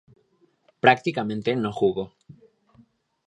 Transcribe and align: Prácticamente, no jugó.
Prácticamente, 0.79 1.55
no 1.57 1.71
jugó. 1.71 2.11